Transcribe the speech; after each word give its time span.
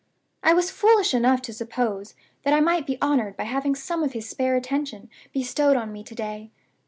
I 0.41 0.53
was 0.55 0.71
foolish 0.71 1.13
enough 1.13 1.43
to 1.43 1.53
suppose 1.53 2.15
that 2.41 2.55
I 2.55 2.59
might 2.59 2.87
be 2.87 2.97
honored 3.03 3.37
by 3.37 3.43
having 3.43 3.75
some 3.75 4.01
of 4.01 4.13
his 4.13 4.27
spare 4.27 4.55
attention 4.55 5.11
bestowed 5.31 5.77
on 5.77 5.91
me 5.91 6.03
to 6.05 6.15
day. 6.15 6.49